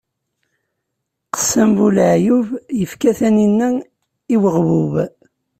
Qessam 1.33 1.69
bu 1.77 1.87
leɛyub, 1.95 2.47
ifka 2.83 3.11
taninna 3.19 3.67
i 4.33 4.37
uɣbub. 4.47 4.93